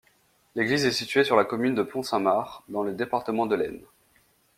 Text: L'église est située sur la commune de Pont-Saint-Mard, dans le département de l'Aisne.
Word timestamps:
L'église 0.55 0.83
est 0.85 0.91
située 0.91 1.23
sur 1.23 1.35
la 1.35 1.45
commune 1.45 1.75
de 1.75 1.83
Pont-Saint-Mard, 1.83 2.63
dans 2.69 2.81
le 2.81 2.95
département 2.95 3.45
de 3.45 3.53
l'Aisne. 3.53 3.85